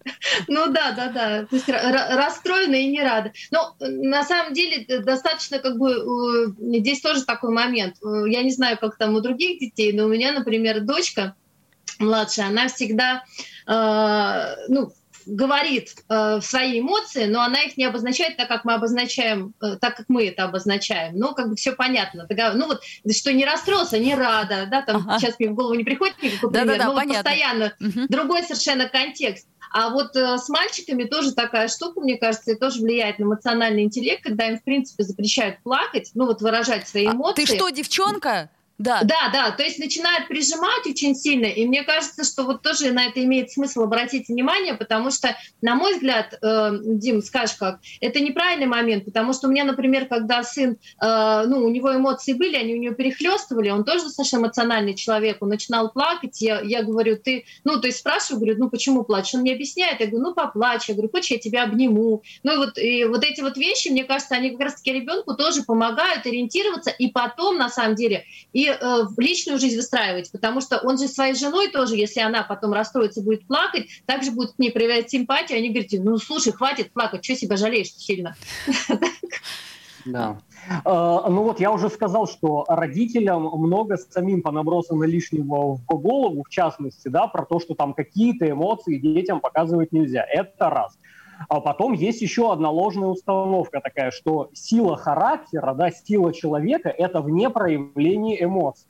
[0.48, 1.46] Ну да, да, да.
[1.46, 3.32] То есть расстроена и не рада.
[3.52, 6.54] Но на самом деле достаточно как бы...
[6.60, 7.98] Здесь тоже такой момент.
[8.02, 11.36] Я не знаю, как там у других детей, но у меня, например, дочка
[12.00, 13.24] младшая, она всегда,
[13.68, 14.92] э, ну,
[15.26, 19.98] говорит э, свои эмоции, но она их не обозначает так, как мы обозначаем, э, так
[19.98, 21.18] как мы это обозначаем.
[21.18, 22.28] Ну, как бы все понятно.
[22.30, 22.82] Ну вот,
[23.12, 25.20] что не расстроился, не рада, да, там ага.
[25.20, 28.08] сейчас мне в голову не приходит никакой пример, но вот постоянно угу.
[28.10, 29.48] другой совершенно контекст.
[29.74, 33.84] А вот э, с мальчиками тоже такая штука, мне кажется, и тоже влияет на эмоциональный
[33.84, 37.44] интеллект, когда им, в принципе, запрещают плакать, ну вот выражать свои эмоции.
[37.44, 38.52] А ты что, девчонка?
[38.80, 39.04] Да.
[39.04, 43.06] да, да, то есть начинает прижимать очень сильно, и мне кажется, что вот тоже на
[43.06, 48.20] это имеет смысл обратить внимание, потому что, на мой взгляд, э, Дим, скажешь как, это
[48.20, 52.56] неправильный момент, потому что у меня, например, когда сын, э, ну, у него эмоции были,
[52.56, 57.18] они у него перехлестывали, он тоже достаточно эмоциональный человек, он начинал плакать, я, я говорю,
[57.18, 59.36] ты, ну, то есть спрашиваю, говорю, ну, почему плачешь?
[59.36, 62.24] Он мне объясняет, я говорю, ну, поплачь, я говорю, хочешь, я тебя обниму.
[62.42, 65.62] Ну, и вот, и вот эти вот вещи, мне кажется, они как раз-таки ребенку тоже
[65.62, 70.98] помогают ориентироваться, и потом, на самом деле, и э, личную жизнь выстраивать, потому что он
[70.98, 75.10] же своей женой тоже, если она потом расстроится, будет плакать, также будет к ней проявлять
[75.10, 78.36] симпатию, они говорят, ну слушай, хватит плакать, что себя жалеешь сильно?
[80.06, 80.38] Да.
[80.86, 86.50] Uh, ну вот я уже сказал, что родителям много самим понабросано лишнего в голову, в
[86.50, 90.24] частности, да, про то, что там какие-то эмоции детям показывать нельзя.
[90.24, 90.98] Это раз.
[91.50, 97.22] А потом есть еще одна ложная установка такая, что сила характера, да, сила человека– это
[97.22, 98.88] вне проявления эмоций.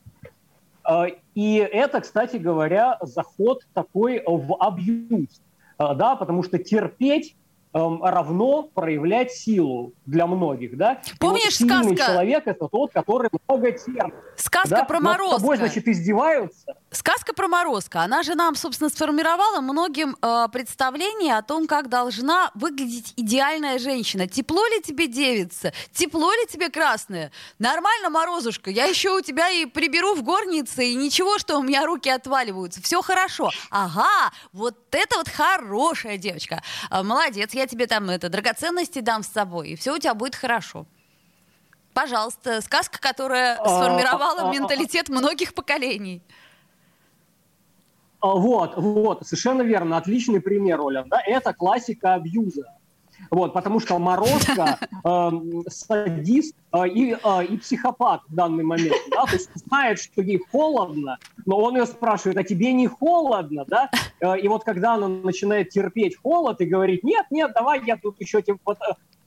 [0.83, 5.41] А, и это, кстати говоря, заход такой в абьюз,
[5.77, 7.35] а, да, потому что терпеть
[7.73, 11.01] равно проявлять силу для многих, да?
[11.19, 11.95] Помнишь вот сказка?
[11.95, 14.13] человек– это тот, который много терпит.
[14.35, 14.83] Сказка да?
[14.83, 15.33] про Морозко.
[15.33, 16.75] Над тобой, значит, издеваются.
[16.91, 22.51] Сказка про Морозко, она же нам, собственно, сформировала многим э, представление о том, как должна
[22.53, 24.27] выглядеть идеальная женщина.
[24.27, 25.73] Тепло ли тебе девица?
[25.91, 27.31] Тепло ли тебе красное?
[27.57, 31.85] Нормально, Морозушка, я еще у тебя и приберу в горнице, и ничего, что у меня
[31.85, 32.81] руки отваливаются.
[32.83, 33.49] Все хорошо.
[33.71, 36.61] Ага, вот это вот хорошая девочка.
[36.91, 40.35] Э, молодец, я тебе там это, драгоценности дам с собой, и все у тебя будет
[40.35, 40.85] хорошо.
[41.93, 46.21] Пожалуйста, сказка, которая а, сформировала а, а, менталитет многих поколений.
[48.21, 49.97] Вот, вот, совершенно верно.
[49.97, 51.03] Отличный пример, Оля.
[51.07, 51.21] Да?
[51.25, 52.73] Это классика абьюза.
[53.31, 55.31] Вот, потому что Морозко э,
[55.67, 58.95] садист э, и, э, и психопат в данный момент.
[59.11, 59.25] Да?
[59.25, 63.65] То есть знает, что ей холодно, но он ее спрашивает, а тебе не холодно?
[63.67, 63.89] Да?
[64.19, 68.19] Э, и вот когда она начинает терпеть холод и говорит, нет, нет, давай я тут
[68.19, 68.77] еще типа, вот,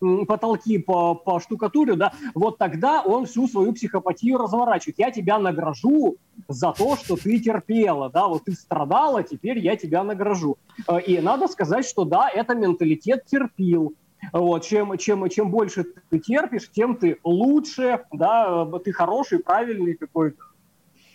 [0.01, 4.99] потолки по, по штукатурю, да, вот тогда он всю свою психопатию разворачивает.
[4.99, 6.17] Я тебя награжу
[6.49, 10.59] за то, что ты терпела, да, вот ты страдала, теперь я тебя награжу.
[10.89, 13.95] Э, и надо сказать, что да, это менталитет терпил.
[14.33, 20.43] Вот, чем, чем, чем больше ты терпишь, тем ты лучше, да, ты хороший, правильный какой-то.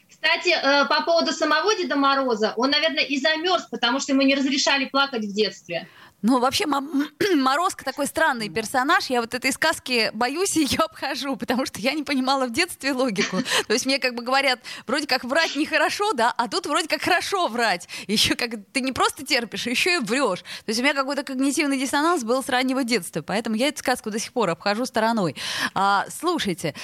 [0.10, 4.36] Кстати, э, по поводу самого Деда Мороза, он, наверное, и замерз, потому что ему не
[4.36, 5.88] разрешали плакать в детстве.
[6.22, 6.66] Ну, вообще,
[7.36, 9.08] Морозко такой странный персонаж.
[9.08, 12.92] Я вот этой сказки боюсь и ее обхожу, потому что я не понимала в детстве
[12.92, 13.38] логику.
[13.68, 17.02] То есть мне как бы говорят, вроде как врать нехорошо, да, а тут вроде как
[17.02, 17.88] хорошо врать.
[18.08, 20.42] Еще как ты не просто терпишь, еще и врешь.
[20.42, 24.12] То есть у меня какой-то когнитивный диссонанс был с раннего детства, поэтому я эту сказку
[24.12, 25.36] до сих пор обхожу стороной.
[25.74, 26.76] А, слушайте,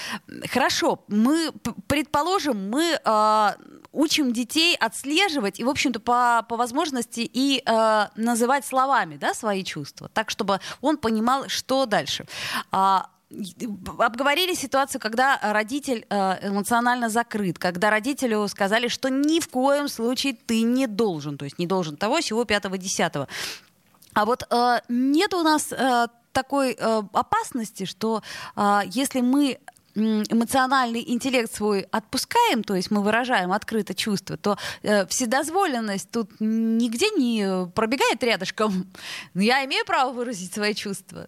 [0.49, 1.51] хорошо, мы,
[1.87, 3.55] предположим, мы а,
[3.91, 9.33] учим детей отслеживать и, в общем-то, по, по возможности и а, называть словами, да, да,
[9.33, 12.25] свои чувства, так, чтобы он понимал, что дальше.
[12.71, 13.09] А,
[13.99, 20.33] обговорили ситуацию, когда родитель э, эмоционально закрыт, когда родителю сказали, что ни в коем случае
[20.33, 23.27] ты не должен, то есть не должен того, всего пятого, десятого.
[24.13, 28.21] А вот э, нет у нас э, такой э, опасности, что
[28.55, 29.59] э, если мы
[29.97, 37.09] эмоциональный интеллект свой отпускаем, то есть мы выражаем открыто чувства, то э, вседозволенность тут нигде
[37.11, 38.87] не пробегает рядышком.
[39.33, 41.27] Я имею право выразить свои чувства.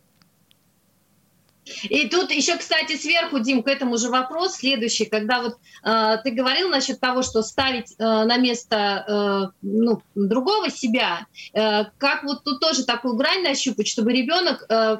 [1.83, 6.31] И тут еще, кстати, сверху, Дим, к этому же вопрос следующий, когда вот э, ты
[6.31, 12.43] говорил насчет того, что ставить э, на место э, ну, другого себя, э, как вот
[12.43, 14.97] тут тоже такую грань нащупать, чтобы ребенок, э,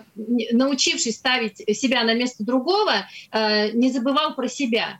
[0.52, 5.00] научившись ставить себя на место другого, э, не забывал про себя.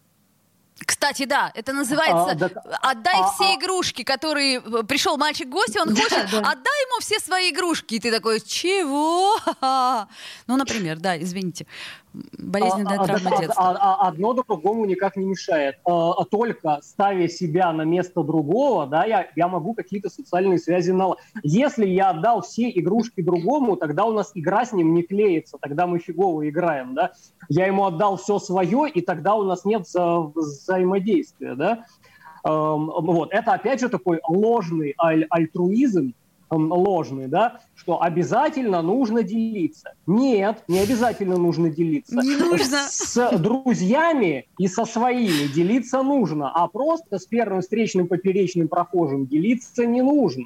[0.86, 2.50] Кстати, да, это называется а, да,
[2.82, 4.58] «отдай а, все а, игрушки», которые...
[4.60, 6.40] Э, пришел мальчик-гость, и он да, хочет, да.
[6.40, 7.96] отдай ему все свои игрушки.
[7.96, 9.38] И ты такой, чего?
[10.48, 11.68] Ну, например, да, извините
[12.14, 13.64] болезненная а, травма а, детства.
[13.64, 15.76] А, а, одно другому никак не мешает.
[15.86, 20.92] А, а только ставя себя на место другого, да, я, я могу какие-то социальные связи
[20.92, 21.16] на.
[21.44, 25.88] Если я отдал все игрушки другому, тогда у нас игра с ним не клеится, тогда
[25.88, 27.12] мы фигово играем, да.
[27.48, 31.86] Я ему отдал все свое, и тогда у нас нет вза- взаимодействия, да.
[32.44, 33.34] Эм, вот.
[33.34, 36.14] Это, опять же, такой ложный аль- альтруизм,
[36.50, 39.94] ложный, да, что обязательно нужно делиться.
[40.08, 42.16] Нет, не обязательно нужно делиться.
[42.16, 42.88] Не нужно.
[42.90, 49.86] С друзьями и со своими делиться нужно, а просто с первым встречным поперечным прохожим делиться
[49.86, 50.46] не нужно.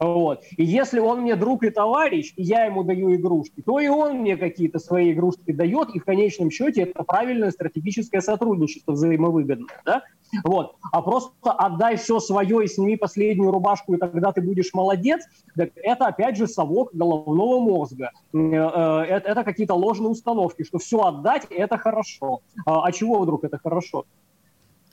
[0.00, 0.42] Вот.
[0.56, 4.18] И если он мне друг и товарищ, и я ему даю игрушки, то и он
[4.18, 9.82] мне какие-то свои игрушки дает, и в конечном счете это правильное стратегическое сотрудничество взаимовыгодное.
[9.84, 10.02] Да?
[10.44, 10.76] Вот.
[10.92, 15.24] А просто отдай все свое и сними последнюю рубашку, и тогда ты будешь молодец,
[15.54, 18.10] так это опять же совок головного мозга.
[18.32, 22.40] Э, э, это, какие-то ложные установки, что все отдать– это хорошо.
[22.64, 24.04] А, а чего вдруг это хорошо?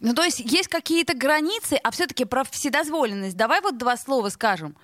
[0.03, 3.37] Ну, то есть есть какие-то границы, а все-таки про вседозволенность.
[3.37, 4.75] Давай вот два слова скажем.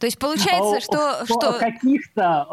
[0.00, 1.24] То есть получается, что...
[1.24, 1.52] В что...
[1.52, 2.44] каких-то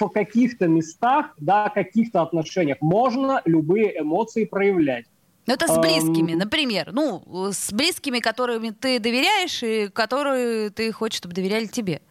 [0.00, 5.06] в каких-то местах, да, каких-то отношениях можно любые эмоции проявлять.
[5.46, 6.90] Ну, это с близкими, например.
[6.92, 12.02] Ну, с близкими, которыми ты доверяешь и которые ты хочешь, чтобы доверяли тебе.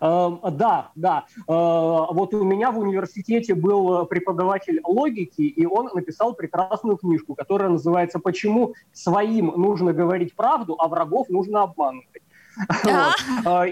[0.00, 1.24] Эм, да, да.
[1.36, 7.68] Э, вот у меня в университете был преподаватель логики, и он написал прекрасную книжку, которая
[7.70, 12.06] называется «Почему своим нужно говорить правду, а врагов нужно обманывать».
[13.46, 13.66] Э,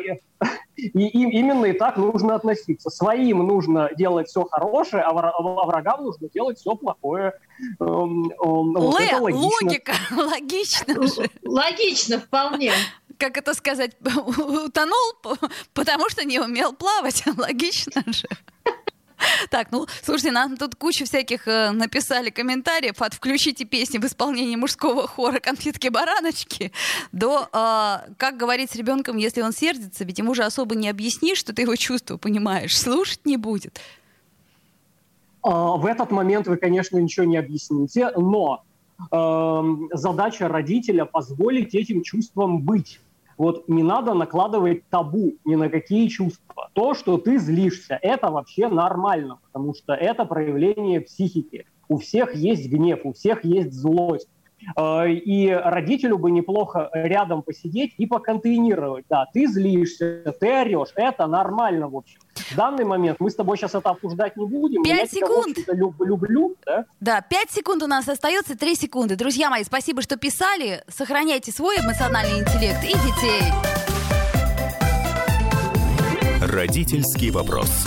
[0.77, 2.91] и им именно и так нужно относиться.
[2.91, 7.35] Своим нужно делать все хорошее, а, а врагам нужно делать все плохое.
[7.79, 8.99] Эм, эм, вот
[9.31, 11.31] логика, логично же.
[11.45, 12.73] Логично вполне
[13.23, 15.39] как это сказать, утонул,
[15.75, 17.23] потому что не умел плавать.
[17.37, 18.27] Логично же.
[19.51, 24.57] Так, ну, слушайте, нам тут куча всяких э, написали комментариев от «включите песни в исполнении
[24.57, 26.73] мужского хора «Конфетки-бараночки»
[27.13, 31.39] до э, «как говорить с ребенком, если он сердится, ведь ему же особо не объяснишь,
[31.39, 33.81] что ты его чувства понимаешь, слушать не будет».
[35.45, 38.65] А, в этот момент вы, конечно, ничего не объясните, но
[39.13, 39.63] э,
[39.93, 42.99] задача родителя позволить этим чувствам быть.
[43.39, 46.71] Вот не надо накладывать табу ни на какие чувства.
[46.73, 51.67] То, что ты злишься, это вообще нормально, потому что это проявление психики.
[51.89, 54.29] У всех есть гнев, у всех есть злость.
[54.77, 59.05] Э, и родителю бы неплохо рядом посидеть и поконтейнировать.
[59.09, 62.21] Да, ты злишься, ты орешь, это нормально, в общем.
[62.53, 64.83] В данный момент мы с тобой сейчас это обсуждать не будем.
[64.83, 65.57] Пять секунд.
[65.67, 66.85] Я люб, люблю, да?
[67.01, 69.17] Да, пять секунд у нас остается, три секунды.
[69.17, 70.85] Друзья мои, спасибо, что писали.
[70.89, 73.43] Сохраняйте свой эмоциональный интеллект и детей.
[76.43, 77.87] Родительский вопрос.